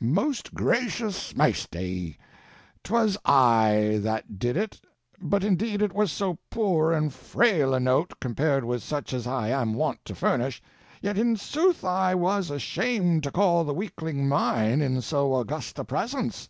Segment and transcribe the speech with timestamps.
[0.00, 2.18] Most gracious maisty,
[2.82, 4.80] 'twas I that did it,
[5.20, 9.46] but indeed it was so poor and frail a note, compared with such as I
[9.50, 10.60] am wont to furnish,
[11.04, 15.84] yt in sooth I was ashamed to call the weakling mine in so august a
[15.84, 16.48] presence.